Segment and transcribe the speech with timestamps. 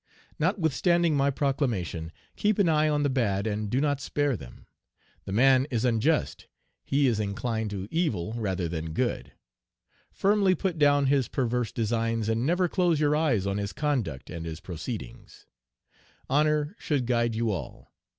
[0.39, 4.65] Notwithstanding my proclamation, keep an eye on the bad, and do not spare them.
[5.25, 6.47] The man is unjust,
[6.83, 9.33] he is inclined to evil rather than good.
[10.11, 14.43] Firmly put down his perverse designs, and never close your eyes on his conduct and
[14.43, 15.45] his proceedings.
[16.27, 17.93] Honor Page 123 should guide you all.